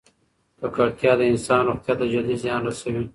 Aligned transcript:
ککړتیا 0.59 1.13
د 1.17 1.21
انسان 1.31 1.59
روغتیا 1.67 1.93
ته 1.99 2.05
جدي 2.13 2.35
زیان 2.43 2.61
رسوي. 2.67 3.03